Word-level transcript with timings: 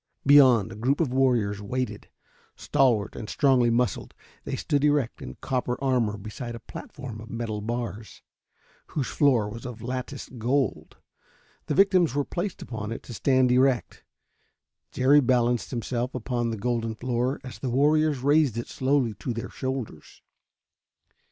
Beyond, 0.25 0.71
a 0.71 0.75
group 0.75 0.99
of 0.99 1.13
warriors 1.13 1.61
waited. 1.61 2.09
Stalwart 2.55 3.15
and 3.15 3.29
strongly 3.29 3.69
muscled, 3.69 4.15
they 4.45 4.55
stood 4.55 4.83
erect 4.83 5.21
in 5.21 5.35
copper 5.41 5.77
armor 5.79 6.17
beside 6.17 6.55
a 6.55 6.59
platform 6.59 7.21
of 7.21 7.29
metal 7.29 7.61
bars, 7.61 8.23
whose 8.87 9.05
floor 9.05 9.47
was 9.47 9.63
of 9.63 9.83
latticed 9.83 10.39
gold. 10.39 10.97
The 11.67 11.75
victims 11.75 12.15
were 12.15 12.25
placed 12.25 12.63
upon 12.63 12.91
it 12.91 13.03
to 13.03 13.13
stand 13.13 13.51
erect. 13.51 14.03
Jerry 14.89 15.19
balanced 15.21 15.69
himself 15.69 16.15
upon 16.15 16.49
the 16.49 16.57
golden 16.57 16.95
floor 16.95 17.39
as 17.43 17.59
the 17.59 17.69
warriors 17.69 18.21
raised 18.23 18.57
it 18.57 18.67
slowly 18.69 19.13
to 19.19 19.33
their 19.35 19.49
shoulders. 19.51 20.23